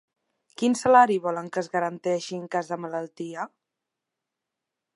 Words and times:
Quin 0.59 0.75
salari 0.77 1.17
volen 1.25 1.51
que 1.57 1.61
es 1.63 1.69
garanteixi 1.75 2.39
en 2.39 2.47
cas 2.55 2.73
de 2.73 2.79
malaltia? 2.85 3.49